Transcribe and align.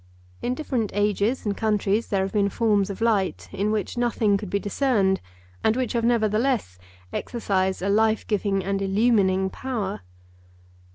In 0.41 0.55
different 0.55 0.89
ages 0.95 1.45
and 1.45 1.55
countries 1.55 2.07
there 2.07 2.23
have 2.23 2.31
been 2.33 2.49
forms 2.49 2.89
of 2.89 3.01
light 3.01 3.47
in 3.51 3.71
which 3.71 3.99
nothing 3.99 4.35
could 4.35 4.49
be 4.49 4.57
discerned 4.57 5.21
and 5.63 5.75
which 5.75 5.93
have 5.93 6.03
nevertheless 6.03 6.79
exercised 7.13 7.83
a 7.83 7.89
life 7.89 8.25
giving 8.25 8.63
and 8.63 8.81
illumining 8.81 9.51
power. 9.51 10.01